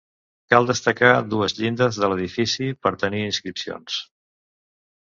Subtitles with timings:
[0.53, 4.03] Cal destacar dues llindes de l'edifici per tenir inscripcions.